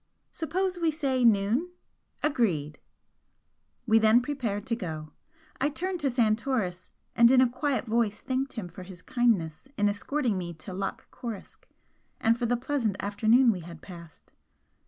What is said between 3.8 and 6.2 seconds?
We then prepared to go. I turned to